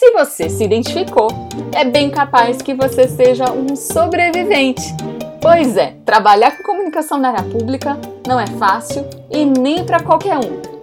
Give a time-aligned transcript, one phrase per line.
[0.00, 1.28] se você se identificou,
[1.74, 4.94] é bem capaz que você seja um sobrevivente.
[5.42, 10.38] Pois é, trabalhar com comunicação na área pública não é fácil e nem para qualquer
[10.38, 10.79] um.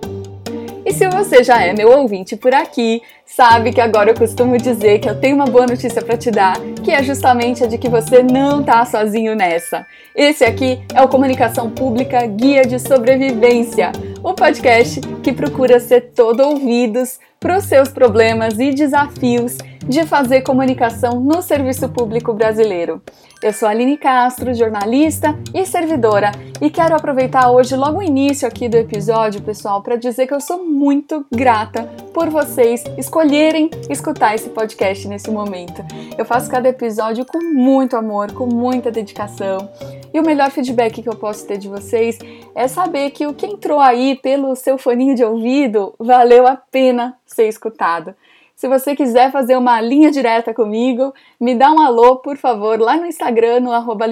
[0.87, 4.99] E se você já é meu ouvinte por aqui, sabe que agora eu costumo dizer
[4.99, 7.89] que eu tenho uma boa notícia para te dar, que é justamente a de que
[7.89, 9.85] você não tá sozinho nessa.
[10.15, 13.91] Esse aqui é o Comunicação Pública Guia de Sobrevivência,
[14.23, 20.41] o podcast que procura ser todo ouvidos para os seus problemas e desafios de fazer
[20.41, 23.01] comunicação no serviço público brasileiro.
[23.41, 28.67] Eu sou Aline Castro, jornalista e servidora, e quero aproveitar hoje, logo o início aqui
[28.67, 34.49] do episódio, pessoal, para dizer que eu sou muito grata por vocês escolherem escutar esse
[34.49, 35.85] podcast nesse momento.
[36.17, 39.69] Eu faço cada episódio com muito amor, com muita dedicação,
[40.13, 42.17] e o melhor feedback que eu posso ter de vocês
[42.55, 47.15] é saber que o que entrou aí pelo seu foninho de ouvido valeu a pena
[47.25, 48.15] ser escutado.
[48.57, 52.97] Se você quiser fazer uma linha direta comigo, me dá um alô, por favor, lá
[52.97, 54.07] no Instagram, no arroba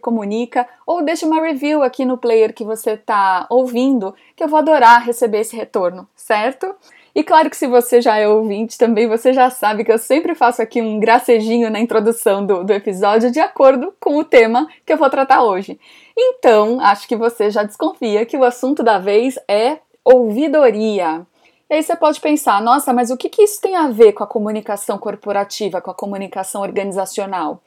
[0.00, 4.60] Comunica, ou deixe uma review aqui no player que você está ouvindo, que eu vou
[4.60, 6.72] adorar receber esse retorno, certo?
[7.12, 10.36] E claro que se você já é ouvinte, também você já sabe que eu sempre
[10.36, 14.92] faço aqui um gracejinho na introdução do, do episódio de acordo com o tema que
[14.92, 15.76] eu vou tratar hoje.
[16.16, 21.26] Então, acho que você já desconfia que o assunto da vez é ouvidoria.
[21.72, 24.22] E aí você pode pensar, nossa, mas o que, que isso tem a ver com
[24.22, 27.62] a comunicação corporativa, com a comunicação organizacional?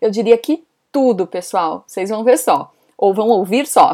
[0.00, 1.84] Eu diria que tudo, pessoal.
[1.86, 3.92] Vocês vão ver só ou vão ouvir só.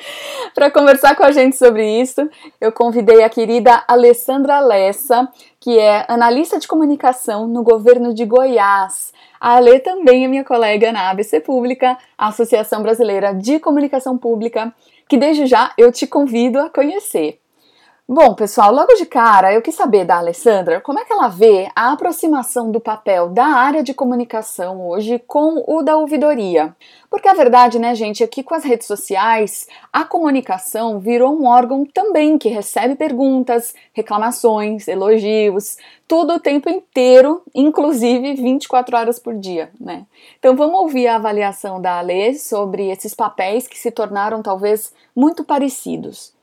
[0.54, 2.26] Para conversar com a gente sobre isso,
[2.58, 5.28] eu convidei a querida Alessandra Lessa,
[5.60, 9.12] que é analista de comunicação no governo de Goiás.
[9.38, 14.74] A Ale também é minha colega na ABC Pública, a Associação Brasileira de Comunicação Pública,
[15.06, 17.43] que desde já eu te convido a conhecer.
[18.06, 21.70] Bom, pessoal, logo de cara eu quis saber da Alessandra como é que ela vê
[21.74, 26.76] a aproximação do papel da área de comunicação hoje com o da ouvidoria.
[27.08, 31.46] Porque a verdade, né, gente, é que com as redes sociais a comunicação virou um
[31.46, 39.32] órgão também que recebe perguntas, reclamações, elogios, tudo o tempo inteiro, inclusive 24 horas por
[39.34, 40.04] dia, né?
[40.38, 45.42] Então vamos ouvir a avaliação da Ale sobre esses papéis que se tornaram talvez muito
[45.42, 46.34] parecidos.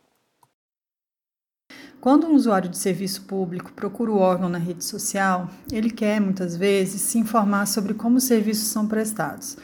[2.02, 6.58] Quando um usuário de serviço público procura o órgão na rede social, ele quer muitas
[6.58, 9.56] vezes se informar sobre como os serviços são prestados,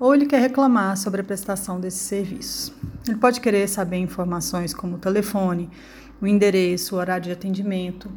[0.00, 2.72] ou ele quer reclamar sobre a prestação desses serviços.
[3.06, 5.70] Ele pode querer saber informações como o telefone,
[6.20, 8.10] o endereço, o horário de atendimento.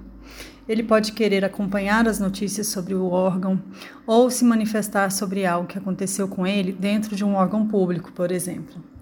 [0.68, 3.62] Ele pode querer acompanhar as notícias sobre o órgão
[4.08, 8.32] ou se manifestar sobre algo que aconteceu com ele dentro de um órgão público, por
[8.32, 8.97] exemplo.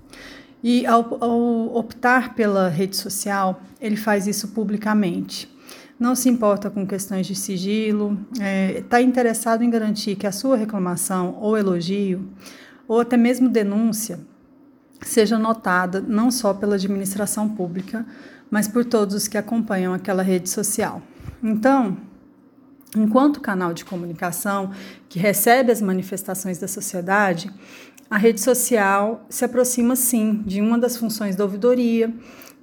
[0.67, 5.47] E ao, ao optar pela rede social, ele faz isso publicamente.
[5.99, 10.31] Não se importa com questões de sigilo, está é, tá interessado em garantir que a
[10.31, 12.27] sua reclamação ou elogio,
[12.87, 14.19] ou até mesmo denúncia,
[15.03, 18.03] seja notada não só pela administração pública,
[18.49, 20.99] mas por todos os que acompanham aquela rede social.
[21.43, 21.95] Então,
[22.97, 24.71] enquanto canal de comunicação
[25.07, 27.53] que recebe as manifestações da sociedade,
[28.15, 32.13] a rede social se aproxima sim de uma das funções da ouvidoria,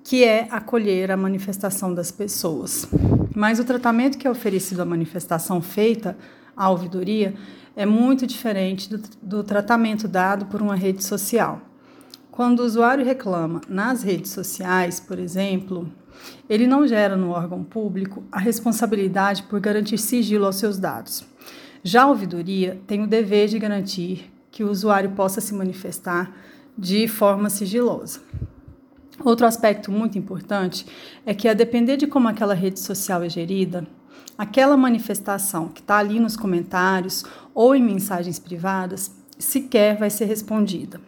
[0.03, 2.89] que é acolher a manifestação das pessoas.
[3.37, 6.17] Mas o tratamento que é oferecido à manifestação feita
[6.57, 7.35] à ouvidoria
[7.77, 11.61] é muito diferente do, do tratamento dado por uma rede social.
[12.31, 15.87] Quando o usuário reclama nas redes sociais, por exemplo,
[16.49, 21.27] ele não gera no órgão público a responsabilidade por garantir sigilo aos seus dados.
[21.85, 26.31] Já a ouvidoria tem o dever de garantir que o usuário possa se manifestar
[26.79, 28.21] de forma sigilosa.
[29.25, 30.87] Outro aspecto muito importante
[31.25, 33.87] é que, a depender de como aquela rede social é gerida,
[34.37, 41.01] aquela manifestação que está ali nos comentários ou em mensagens privadas sequer vai ser respondida.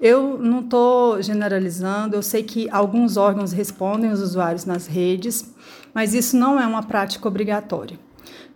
[0.00, 5.52] Eu não estou generalizando, eu sei que alguns órgãos respondem os usuários nas redes,
[5.92, 7.98] mas isso não é uma prática obrigatória.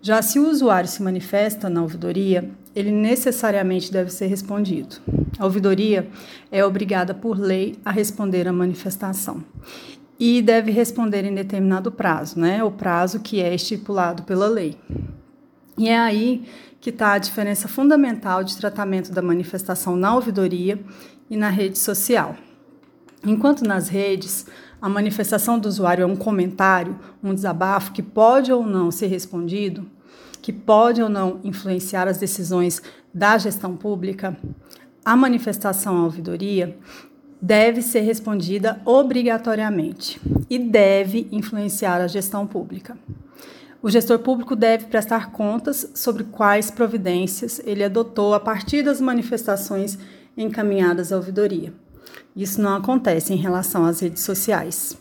[0.01, 4.97] Já se o usuário se manifesta na ouvidoria, ele necessariamente deve ser respondido.
[5.39, 6.09] A ouvidoria
[6.51, 9.45] é obrigada por lei a responder à manifestação
[10.19, 12.63] e deve responder em determinado prazo, né?
[12.63, 14.79] O prazo que é estipulado pela lei.
[15.77, 16.45] E é aí
[16.81, 20.79] que está a diferença fundamental de tratamento da manifestação na ouvidoria
[21.31, 22.37] e na rede social.
[23.25, 24.47] Enquanto nas redes,
[24.81, 29.89] a manifestação do usuário é um comentário, um desabafo que pode ou não ser respondido,
[30.43, 32.83] que pode ou não influenciar as decisões
[33.15, 34.37] da gestão pública,
[35.05, 36.77] a manifestação à ouvidoria
[37.41, 42.97] deve ser respondida obrigatoriamente e deve influenciar a gestão pública.
[43.83, 49.99] O gestor público deve prestar contas sobre quais providências ele adotou a partir das manifestações
[50.37, 51.75] encaminhadas à ouvidoria.
[52.35, 54.97] Isso não acontece em relação às redes sociais.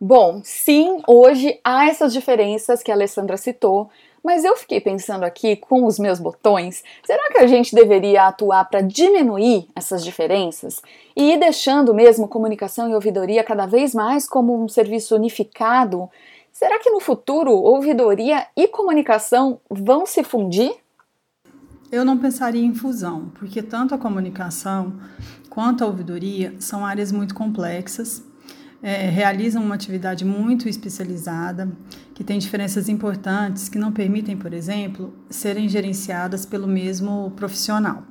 [0.00, 3.88] Bom, sim, hoje há essas diferenças que a Alessandra citou,
[4.26, 8.64] mas eu fiquei pensando aqui com os meus botões, será que a gente deveria atuar
[8.64, 10.82] para diminuir essas diferenças
[11.14, 16.10] e ir deixando mesmo comunicação e ouvidoria cada vez mais como um serviço unificado?
[16.50, 20.74] Será que no futuro ouvidoria e comunicação vão se fundir?
[21.92, 24.94] Eu não pensaria em fusão, porque tanto a comunicação
[25.48, 28.24] quanto a ouvidoria são áreas muito complexas,
[28.82, 31.70] é, realizam uma atividade muito especializada,
[32.14, 38.04] que tem diferenças importantes que não permitem, por exemplo, serem gerenciadas pelo mesmo profissional.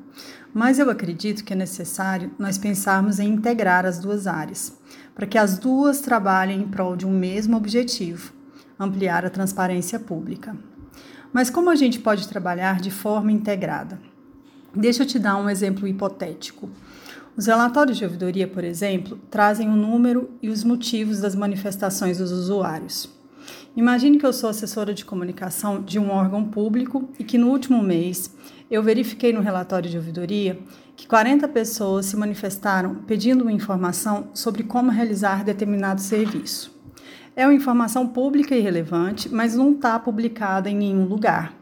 [0.54, 4.78] Mas eu acredito que é necessário nós pensarmos em integrar as duas áreas,
[5.14, 8.34] para que as duas trabalhem em prol de um mesmo objetivo:
[8.80, 10.56] ampliar a transparência pública.
[11.34, 14.00] Mas como a gente pode trabalhar de forma integrada?
[14.74, 16.70] Deixa eu te dar um exemplo hipotético.
[17.38, 22.32] Os relatórios de ouvidoria, por exemplo, trazem o número e os motivos das manifestações dos
[22.32, 23.10] usuários.
[23.76, 27.84] Imagine que eu sou assessora de comunicação de um órgão público e que no último
[27.84, 28.34] mês
[28.72, 30.58] eu verifiquei no relatório de ouvidoria
[30.96, 36.74] que 40 pessoas se manifestaram pedindo uma informação sobre como realizar determinado serviço.
[37.36, 41.54] É uma informação pública e relevante, mas não está publicada em nenhum lugar.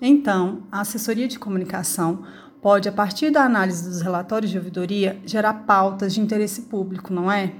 [0.00, 2.22] Então, a assessoria de comunicação
[2.60, 7.30] pode, a partir da análise dos relatórios de ouvidoria, gerar pautas de interesse público, não
[7.30, 7.52] é?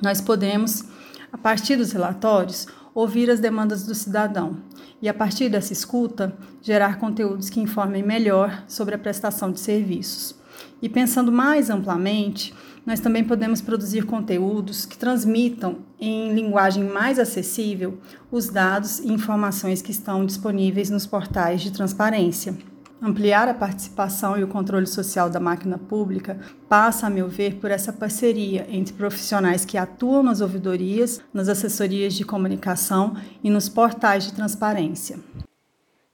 [0.00, 0.84] Nós podemos,
[1.32, 4.58] a partir dos relatórios, ouvir as demandas do cidadão
[5.00, 10.34] e, a partir dessa escuta, gerar conteúdos que informem melhor sobre a prestação de serviços.
[10.80, 12.54] E pensando mais amplamente,
[12.84, 17.98] nós também podemos produzir conteúdos que transmitam em linguagem mais acessível
[18.30, 22.71] os dados e informações que estão disponíveis nos portais de transparência.
[23.04, 26.38] Ampliar a participação e o controle social da máquina pública
[26.68, 32.14] passa, a meu ver, por essa parceria entre profissionais que atuam nas ouvidorias, nas assessorias
[32.14, 35.18] de comunicação e nos portais de transparência.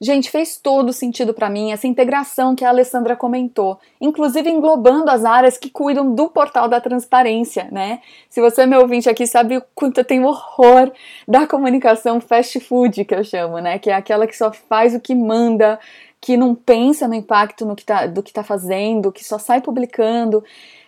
[0.01, 5.25] Gente, fez todo sentido para mim essa integração que a Alessandra comentou, inclusive englobando as
[5.25, 7.99] áreas que cuidam do portal da transparência, né?
[8.29, 10.89] Se você é meu ouvinte aqui, sabe o quanto eu tenho horror
[11.27, 13.77] da comunicação fast food, que eu chamo, né?
[13.77, 15.77] Que é aquela que só faz o que manda,
[16.21, 19.61] que não pensa no impacto no que tá, do que está fazendo, que só sai
[19.61, 20.43] publicando.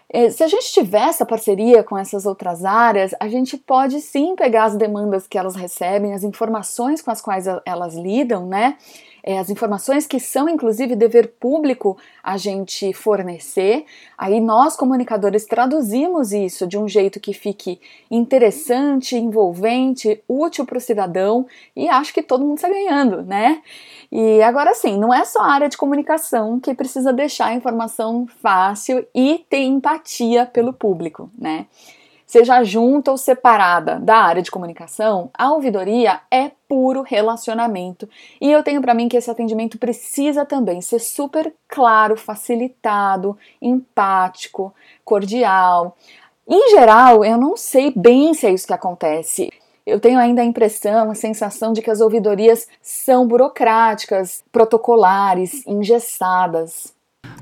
[0.10, 4.36] É, se a gente tiver essa parceria com essas outras áreas, a gente pode sim
[4.36, 8.78] pegar as demandas que elas recebem, as informações com as quais elas lidam, né?
[9.24, 13.86] É, as informações que são inclusive dever público a gente fornecer.
[14.18, 17.80] Aí nós, comunicadores, traduzimos isso de um jeito que fique
[18.10, 21.46] interessante, envolvente, útil para o cidadão
[21.76, 23.62] e acho que todo mundo está ganhando, né?
[24.12, 28.28] E agora sim, não é só a área de comunicação que precisa deixar a informação
[28.42, 31.66] fácil e ter empatia pelo público, né?
[32.32, 38.08] Seja junta ou separada da área de comunicação, a ouvidoria é puro relacionamento.
[38.40, 44.74] E eu tenho para mim que esse atendimento precisa também ser super claro, facilitado, empático,
[45.04, 45.98] cordial.
[46.48, 49.52] Em geral, eu não sei bem se é isso que acontece.
[49.86, 56.94] Eu tenho ainda a impressão, a sensação de que as ouvidorias são burocráticas, protocolares, engessadas.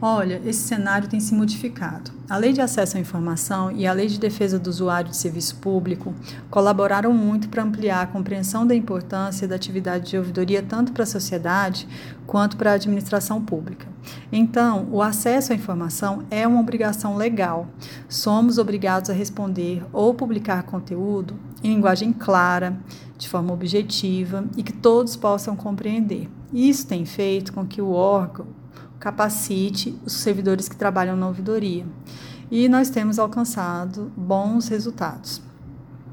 [0.02, 2.12] Olha, esse cenário tem se modificado.
[2.30, 5.58] A Lei de Acesso à Informação e a Lei de Defesa do Usuário de Serviço
[5.58, 6.16] Público
[6.50, 11.08] colaboraram muito para ampliar a compreensão da importância da atividade de ouvidoria tanto para a
[11.08, 11.86] sociedade
[12.26, 13.88] quanto para a administração pública.
[14.32, 17.68] Então, o acesso à informação é uma obrigação legal.
[18.08, 22.80] Somos obrigados a responder ou publicar conteúdo em linguagem clara,
[23.18, 26.30] de forma objetiva e que todos possam compreender.
[26.54, 28.59] Isso tem feito com que o órgão
[29.00, 31.86] capacite os servidores que trabalham na ouvidoria.
[32.52, 35.42] E nós temos alcançado bons resultados.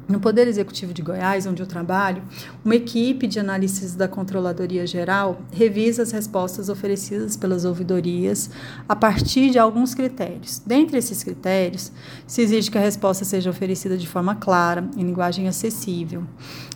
[0.09, 2.23] No Poder Executivo de Goiás, onde eu trabalho,
[2.64, 8.49] uma equipe de analistas da Controladoria Geral revisa as respostas oferecidas pelas ouvidorias
[8.88, 10.62] a partir de alguns critérios.
[10.64, 11.90] Dentre esses critérios,
[12.25, 16.23] se exige que a resposta seja oferecida de forma clara, em linguagem acessível.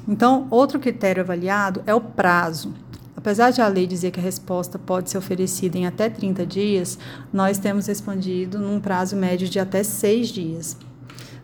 [0.08, 2.74] Então, outro critério avaliado é o prazo.
[3.20, 6.98] Apesar de a lei dizer que a resposta pode ser oferecida em até 30 dias,
[7.30, 10.74] nós temos respondido num prazo médio de até seis dias.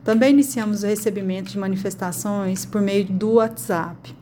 [0.02, 4.16] Também iniciamos o recebimento de manifestações por meio do WhatsApp.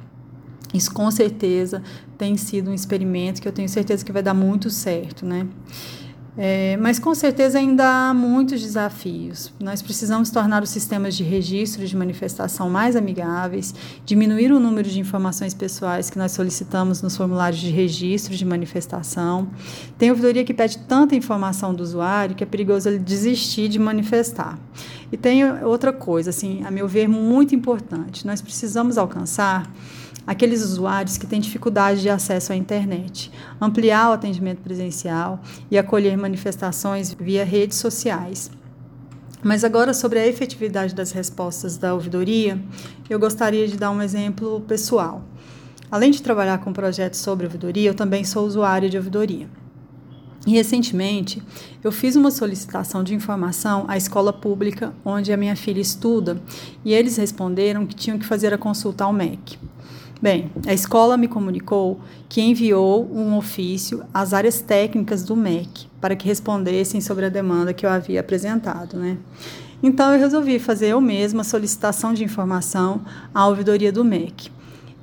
[0.75, 1.80] Isso com certeza
[2.18, 5.46] tem sido um experimento que eu tenho certeza que vai dar muito certo, né?
[6.36, 9.52] É, mas com certeza ainda há muitos desafios.
[9.60, 13.72] Nós precisamos tornar os sistemas de registro de manifestação mais amigáveis,
[14.04, 19.48] diminuir o número de informações pessoais que nós solicitamos nos formulários de registro de manifestação.
[19.96, 24.58] Tem ouvidoria que pede tanta informação do usuário que é perigoso ele desistir de manifestar.
[25.14, 28.26] E tem outra coisa, assim, a meu ver, muito importante.
[28.26, 29.73] Nós precisamos alcançar
[30.26, 33.30] aqueles usuários que têm dificuldade de acesso à internet,
[33.61, 35.40] ampliar o atendimento presencial
[35.71, 38.50] e acolher manifestações via redes sociais.
[39.40, 42.61] Mas agora, sobre a efetividade das respostas da ouvidoria,
[43.09, 45.23] eu gostaria de dar um exemplo pessoal.
[45.92, 49.47] Além de trabalhar com projetos sobre ouvidoria, eu também sou usuária de ouvidoria.
[50.46, 51.42] E recentemente,
[51.82, 56.40] eu fiz uma solicitação de informação à escola pública onde a minha filha estuda
[56.84, 59.58] e eles responderam que tinham que fazer a consulta ao MEC.
[60.20, 66.14] Bem, a escola me comunicou que enviou um ofício às áreas técnicas do MEC para
[66.14, 69.18] que respondessem sobre a demanda que eu havia apresentado, né?
[69.82, 73.02] Então eu resolvi fazer eu mesma a solicitação de informação
[73.34, 74.50] à ouvidoria do MEC.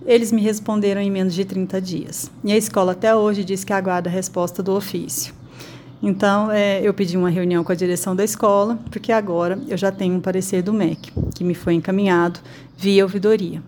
[0.06, 2.32] Eles me responderam em menos de 30 dias.
[2.44, 5.34] E a escola até hoje diz que aguarda a resposta do ofício.
[6.04, 9.92] Então, é, eu pedi uma reunião com a direção da escola, porque agora eu já
[9.92, 12.40] tenho um parecer do MEC, que me foi encaminhado
[12.76, 13.62] via ouvidoria.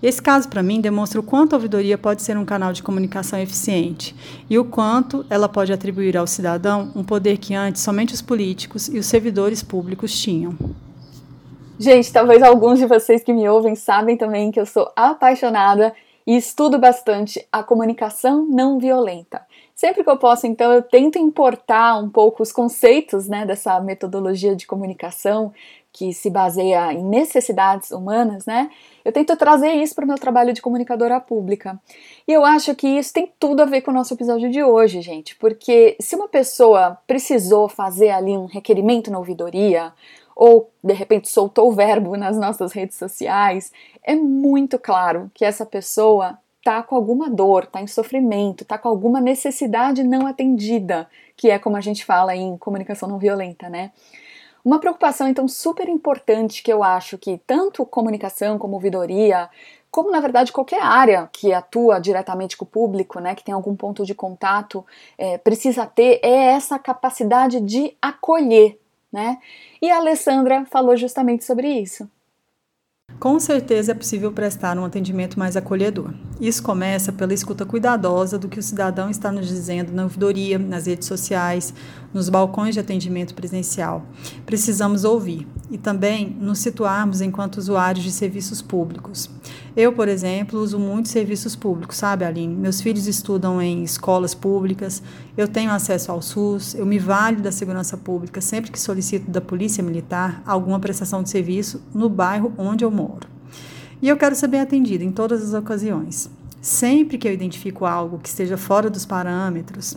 [0.00, 3.36] Esse caso, para mim, demonstra o quanto a ouvidoria pode ser um canal de comunicação
[3.40, 4.14] eficiente
[4.48, 8.86] e o quanto ela pode atribuir ao cidadão um poder que antes somente os políticos
[8.86, 10.56] e os servidores públicos tinham.
[11.82, 15.92] Gente, talvez alguns de vocês que me ouvem sabem também que eu sou apaixonada
[16.24, 19.44] e estudo bastante a comunicação não violenta.
[19.74, 24.54] Sempre que eu posso, então, eu tento importar um pouco os conceitos né, dessa metodologia
[24.54, 25.52] de comunicação
[25.92, 28.70] que se baseia em necessidades humanas, né?
[29.04, 31.78] Eu tento trazer isso para o meu trabalho de comunicadora pública.
[32.26, 35.02] E eu acho que isso tem tudo a ver com o nosso episódio de hoje,
[35.02, 39.92] gente, porque se uma pessoa precisou fazer ali um requerimento na ouvidoria,
[40.34, 43.72] ou de repente soltou o verbo nas nossas redes sociais,
[44.02, 48.88] é muito claro que essa pessoa tá com alguma dor, tá em sofrimento, tá com
[48.88, 53.90] alguma necessidade não atendida, que é como a gente fala em comunicação não violenta, né?
[54.64, 59.50] Uma preocupação então super importante que eu acho que tanto comunicação como ouvidoria,
[59.90, 63.74] como na verdade qualquer área que atua diretamente com o público, né, que tem algum
[63.74, 64.86] ponto de contato,
[65.18, 68.78] é, precisa ter é essa capacidade de acolher,
[69.12, 69.38] né?
[69.80, 72.08] E a Alessandra falou justamente sobre isso.
[73.20, 76.12] Com certeza é possível prestar um atendimento mais acolhedor.
[76.40, 80.86] Isso começa pela escuta cuidadosa do que o cidadão está nos dizendo na ouvidoria, nas
[80.86, 81.72] redes sociais,
[82.12, 84.04] nos balcões de atendimento presencial.
[84.44, 89.30] Precisamos ouvir e também nos situarmos enquanto usuários de serviços públicos.
[89.76, 92.54] Eu, por exemplo, uso muitos serviços públicos, sabe, Aline?
[92.54, 95.02] Meus filhos estudam em escolas públicas,
[95.36, 99.40] eu tenho acesso ao SUS, eu me valho da segurança pública sempre que solicito da
[99.40, 103.26] Polícia Militar alguma prestação de serviço no bairro onde eu moro.
[104.02, 106.28] E eu quero ser bem atendida em todas as ocasiões.
[106.60, 109.96] Sempre que eu identifico algo que esteja fora dos parâmetros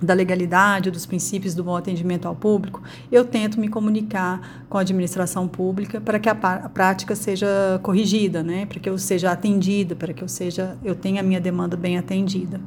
[0.00, 4.82] da legalidade, dos princípios do bom atendimento ao público, eu tento me comunicar com a
[4.82, 8.66] administração pública para que a, a, prática seja corrigida, né?
[8.66, 11.96] Para que eu seja atendida, para que eu seja eu tenha a minha demanda bem
[11.96, 12.60] atendida.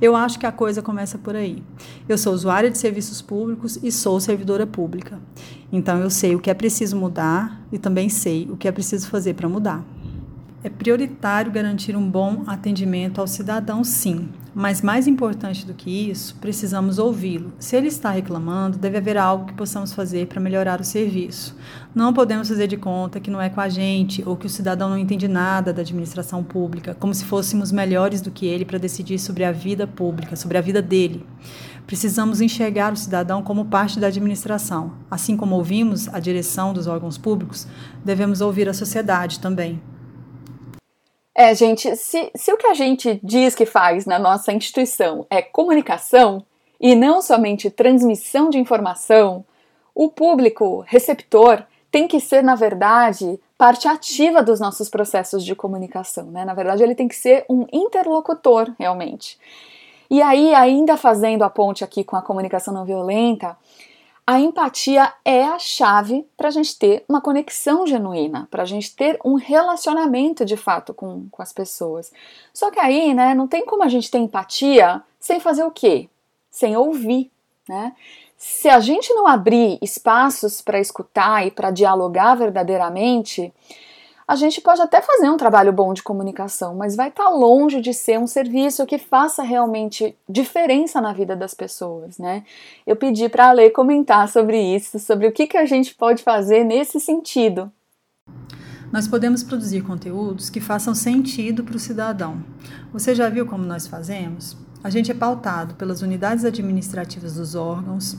[0.00, 1.62] Eu acho que a coisa começa por aí.
[2.08, 5.20] Eu sou usuária de serviços públicos e sou servidora pública.
[5.70, 9.08] Então eu sei o que é preciso mudar e também sei o que é preciso
[9.08, 9.84] fazer para mudar.
[10.64, 16.36] É prioritário garantir um bom atendimento ao cidadão, sim, mas mais importante do que isso,
[16.36, 17.52] precisamos ouvi-lo.
[17.58, 21.56] Se ele está reclamando, deve haver algo que possamos fazer para melhorar o serviço.
[21.92, 24.88] Não podemos fazer de conta que não é com a gente ou que o cidadão
[24.88, 29.18] não entende nada da administração pública, como se fôssemos melhores do que ele para decidir
[29.18, 31.26] sobre a vida pública, sobre a vida dele.
[31.88, 34.92] Precisamos enxergar o cidadão como parte da administração.
[35.10, 37.66] Assim como ouvimos a direção dos órgãos públicos,
[38.04, 39.80] devemos ouvir a sociedade também.
[41.34, 45.40] É, gente, se, se o que a gente diz que faz na nossa instituição é
[45.40, 46.44] comunicação
[46.78, 49.44] e não somente transmissão de informação,
[49.94, 56.24] o público receptor tem que ser, na verdade, parte ativa dos nossos processos de comunicação,
[56.30, 56.44] né?
[56.44, 59.38] Na verdade, ele tem que ser um interlocutor, realmente.
[60.10, 63.56] E aí, ainda fazendo a ponte aqui com a comunicação não violenta,
[64.24, 68.94] A empatia é a chave para a gente ter uma conexão genuína, para a gente
[68.94, 72.12] ter um relacionamento de fato com, com as pessoas.
[72.54, 76.08] Só que aí, né, não tem como a gente ter empatia sem fazer o quê?
[76.50, 77.32] Sem ouvir,
[77.68, 77.94] né?
[78.36, 83.52] Se a gente não abrir espaços para escutar e para dialogar verdadeiramente,
[84.26, 87.80] a gente pode até fazer um trabalho bom de comunicação, mas vai estar tá longe
[87.80, 92.44] de ser um serviço que faça realmente diferença na vida das pessoas, né?
[92.86, 96.22] Eu pedi para a Lei comentar sobre isso, sobre o que, que a gente pode
[96.22, 97.70] fazer nesse sentido.
[98.92, 102.44] Nós podemos produzir conteúdos que façam sentido para o cidadão.
[102.92, 104.56] Você já viu como nós fazemos?
[104.84, 108.16] A gente é pautado pelas unidades administrativas dos órgãos,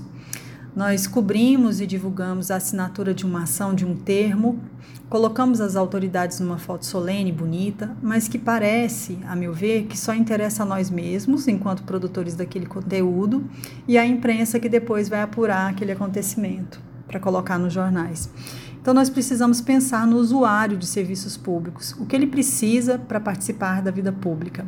[0.75, 4.59] nós cobrimos e divulgamos a assinatura de uma ação de um termo,
[5.07, 9.97] colocamos as autoridades numa foto solene e bonita, mas que parece, a meu ver, que
[9.97, 13.43] só interessa a nós mesmos, enquanto produtores daquele conteúdo,
[13.87, 18.27] e a imprensa que depois vai apurar aquele acontecimento para colocar nos jornais.
[18.81, 23.81] Então, nós precisamos pensar no usuário de serviços públicos, o que ele precisa para participar
[23.81, 24.65] da vida pública.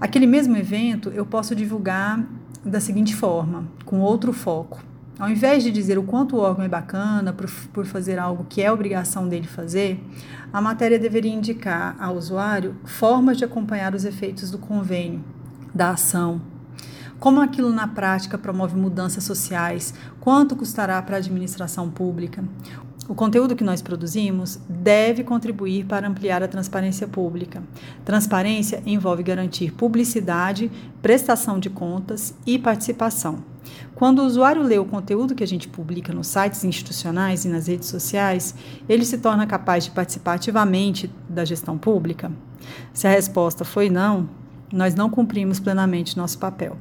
[0.00, 2.26] Aquele mesmo evento eu posso divulgar
[2.64, 4.89] da seguinte forma, com outro foco.
[5.20, 8.62] Ao invés de dizer o quanto o órgão é bacana por, por fazer algo que
[8.62, 10.02] é obrigação dele fazer,
[10.50, 15.22] a matéria deveria indicar ao usuário formas de acompanhar os efeitos do convênio,
[15.74, 16.40] da ação,
[17.18, 22.42] como aquilo na prática promove mudanças sociais, quanto custará para a administração pública.
[23.06, 27.62] O conteúdo que nós produzimos deve contribuir para ampliar a transparência pública.
[28.06, 30.72] Transparência envolve garantir publicidade,
[31.02, 33.49] prestação de contas e participação.
[33.94, 37.66] Quando o usuário lê o conteúdo que a gente publica nos sites institucionais e nas
[37.66, 38.54] redes sociais,
[38.88, 42.32] ele se torna capaz de participar ativamente da gestão pública?
[42.92, 44.28] Se a resposta foi não,
[44.72, 46.76] nós não cumprimos plenamente nosso papel.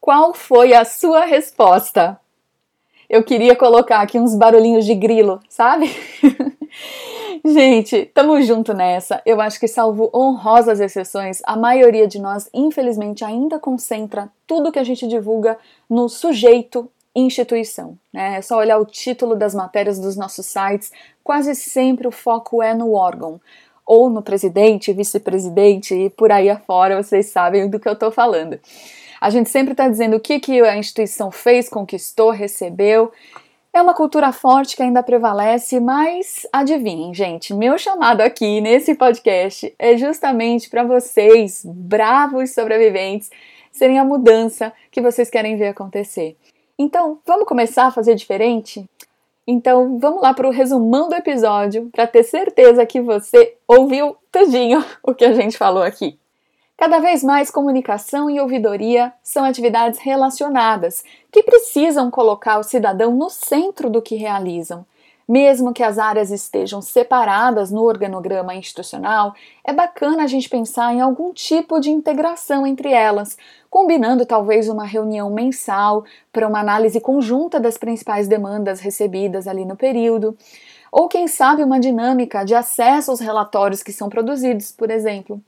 [0.00, 2.18] Qual foi a sua resposta?
[3.08, 5.94] Eu queria colocar aqui uns barulhinhos de grilo, sabe?
[7.44, 9.22] Gente, tamo junto nessa.
[9.24, 14.78] Eu acho que, salvo honrosas exceções, a maioria de nós, infelizmente, ainda concentra tudo que
[14.78, 17.98] a gente divulga no sujeito instituição.
[18.12, 18.36] Né?
[18.38, 20.92] É só olhar o título das matérias dos nossos sites,
[21.24, 23.40] quase sempre o foco é no órgão,
[23.84, 28.60] ou no presidente, vice-presidente e por aí afora, vocês sabem do que eu tô falando.
[29.20, 33.12] A gente sempre está dizendo o que, que a instituição fez, conquistou, recebeu,
[33.72, 39.72] é uma cultura forte que ainda prevalece, mas adivinhem, gente, meu chamado aqui nesse podcast
[39.78, 43.30] é justamente para vocês, bravos sobreviventes,
[43.70, 46.36] serem a mudança que vocês querem ver acontecer.
[46.78, 48.84] Então, vamos começar a fazer diferente?
[49.46, 54.84] Então, vamos lá para o resumão do episódio para ter certeza que você ouviu tudinho
[55.02, 56.19] o que a gente falou aqui.
[56.80, 63.28] Cada vez mais, comunicação e ouvidoria são atividades relacionadas, que precisam colocar o cidadão no
[63.28, 64.86] centro do que realizam.
[65.28, 71.02] Mesmo que as áreas estejam separadas no organograma institucional, é bacana a gente pensar em
[71.02, 73.36] algum tipo de integração entre elas,
[73.68, 79.76] combinando talvez uma reunião mensal para uma análise conjunta das principais demandas recebidas ali no
[79.76, 80.34] período,
[80.90, 85.42] ou quem sabe uma dinâmica de acesso aos relatórios que são produzidos, por exemplo.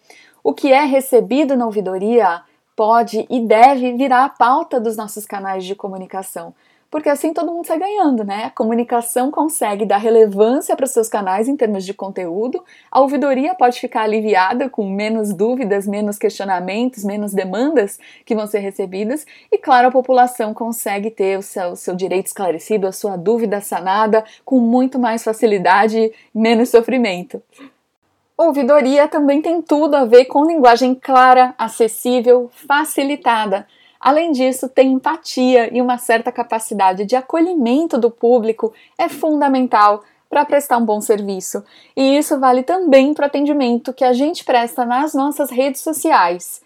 [0.45, 2.43] O que é recebido na ouvidoria
[2.75, 6.53] pode e deve virar a pauta dos nossos canais de comunicação,
[6.91, 8.47] porque assim todo mundo sai ganhando, né?
[8.47, 13.55] A comunicação consegue dar relevância para os seus canais em termos de conteúdo, a ouvidoria
[13.55, 19.57] pode ficar aliviada com menos dúvidas, menos questionamentos, menos demandas que vão ser recebidas, e
[19.57, 24.59] claro, a população consegue ter o seu, seu direito esclarecido, a sua dúvida sanada com
[24.59, 27.41] muito mais facilidade menos sofrimento.
[28.43, 33.69] Ouvidoria também tem tudo a ver com linguagem clara, acessível, facilitada.
[34.01, 40.45] Além disso, tem empatia e uma certa capacidade de acolhimento do público é fundamental para
[40.45, 41.63] prestar um bom serviço.
[41.97, 46.61] E isso vale também para o atendimento que a gente presta nas nossas redes sociais.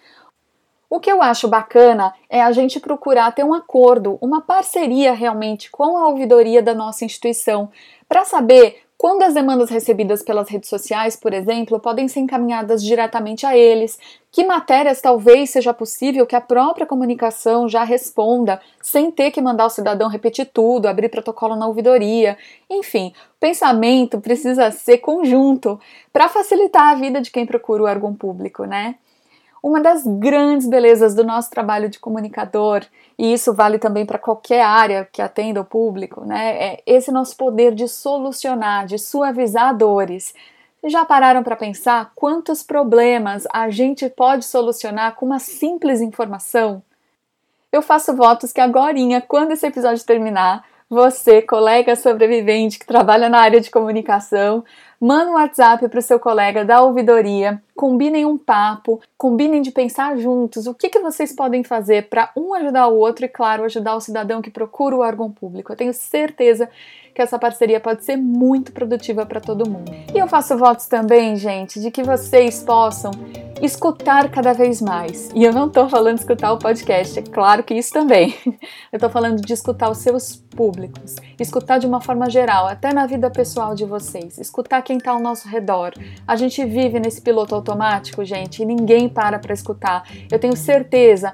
[0.89, 5.71] O que eu acho bacana é a gente procurar ter um acordo, uma parceria realmente
[5.71, 7.69] com a ouvidoria da nossa instituição,
[8.09, 13.45] para saber quando as demandas recebidas pelas redes sociais, por exemplo, podem ser encaminhadas diretamente
[13.45, 13.99] a eles,
[14.33, 19.67] que matérias talvez seja possível que a própria comunicação já responda, sem ter que mandar
[19.67, 22.39] o cidadão repetir tudo, abrir protocolo na ouvidoria.
[22.71, 25.79] Enfim, o pensamento precisa ser conjunto
[26.11, 28.97] para facilitar a vida de quem procura o órgão público, né?
[29.67, 32.85] Uma das grandes belezas do nosso trabalho de comunicador,
[33.19, 36.57] e isso vale também para qualquer área que atenda o público, né?
[36.57, 40.33] É esse nosso poder de solucionar, de suavizar dores.
[40.85, 46.81] Já pararam para pensar quantos problemas a gente pode solucionar com uma simples informação?
[47.73, 48.95] Eu faço votos que agora,
[49.27, 54.65] quando esse episódio terminar, você, colega sobrevivente que trabalha na área de comunicação,
[55.01, 60.17] manda um WhatsApp para o seu colega da ouvidoria, combinem um papo, combinem de pensar
[60.17, 63.95] juntos o que, que vocês podem fazer para um ajudar o outro e, claro, ajudar
[63.95, 65.71] o cidadão que procura o órgão público.
[65.71, 66.69] Eu tenho certeza
[67.17, 69.91] que essa parceria pode ser muito produtiva para todo mundo.
[70.15, 73.11] E eu faço votos também, gente, de que vocês possam
[73.63, 75.31] escutar cada vez mais.
[75.35, 78.35] E eu não estou falando de escutar o podcast, é claro que isso também.
[78.93, 83.07] Eu estou falando de escutar os seus públicos, escutar de uma forma geral, até na
[83.07, 85.93] vida pessoal de vocês, escutar quem está ao nosso redor.
[86.27, 90.05] A gente vive nesse piloto automático, gente, e ninguém para para escutar.
[90.31, 91.33] Eu tenho certeza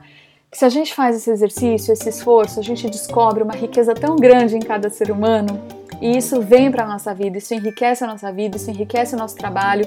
[0.53, 4.55] se a gente faz esse exercício, esse esforço, a gente descobre uma riqueza tão grande
[4.55, 5.59] em cada ser humano
[5.99, 9.19] e isso vem para a nossa vida, isso enriquece a nossa vida, isso enriquece o
[9.19, 9.87] nosso trabalho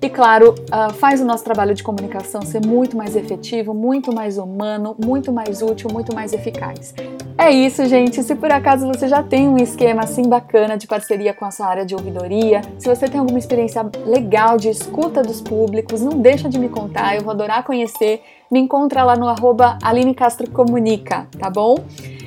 [0.00, 4.38] e, claro, uh, faz o nosso trabalho de comunicação ser muito mais efetivo, muito mais
[4.38, 6.94] humano, muito mais útil, muito mais eficaz.
[7.38, 8.22] É isso, gente.
[8.22, 11.66] Se por acaso você já tem um esquema assim bacana de parceria com a sua
[11.66, 16.48] área de ouvidoria, se você tem alguma experiência legal de escuta dos públicos, não deixa
[16.48, 18.22] de me contar, eu vou adorar conhecer.
[18.50, 21.76] Me encontra lá no arroba Aline Castro Comunica, tá bom?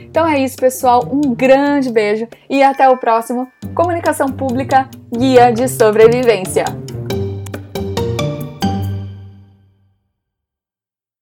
[0.10, 1.08] Então é isso, pessoal.
[1.12, 6.66] Um grande beijo e até o próximo Comunicação Pública Guia de Sobrevivência.